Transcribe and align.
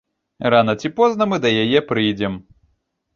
Рана 0.53 0.73
ці 0.81 0.89
позна 0.99 1.27
мы 1.33 1.37
да 1.43 1.51
яе 1.65 1.79
прыйдзем. 1.91 2.33